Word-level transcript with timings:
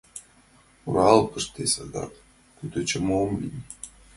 —Руал 0.91 1.19
пыште— 1.31 1.63
садак 1.73 2.11
кӱтӱчӧ 2.57 2.99
ом 3.21 3.29
лий! 3.39 3.57